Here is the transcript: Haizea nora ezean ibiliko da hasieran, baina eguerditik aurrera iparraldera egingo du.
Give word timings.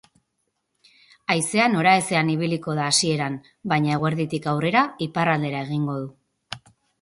Haizea 1.33 1.67
nora 1.73 1.91
ezean 1.99 2.31
ibiliko 2.35 2.75
da 2.79 2.87
hasieran, 2.93 3.35
baina 3.75 3.93
eguerditik 3.99 4.49
aurrera 4.55 4.83
iparraldera 5.09 5.63
egingo 5.69 6.01
du. 6.01 6.11